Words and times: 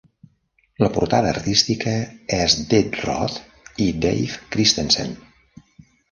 La 0.83 0.87
portada 0.93 1.33
artística 1.33 1.91
és 2.37 2.55
d'Ed 2.71 2.97
Roth 3.01 3.35
i 3.85 3.87
Dave 4.07 4.39
Christensen. 4.57 5.13